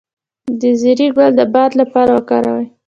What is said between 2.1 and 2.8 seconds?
وکاروئ